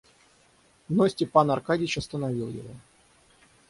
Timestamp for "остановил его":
1.99-2.73